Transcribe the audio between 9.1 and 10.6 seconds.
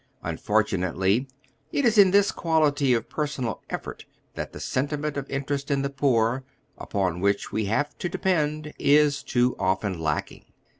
too often lacking.